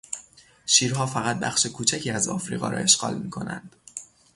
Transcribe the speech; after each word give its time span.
شیرها 0.65 1.05
فقط 1.05 1.39
بخش 1.39 1.65
کوچکی 1.65 2.11
از 2.11 2.27
افریقا 2.27 2.69
را 2.69 2.77
اشغال 2.77 3.17
میکنند. 3.17 3.75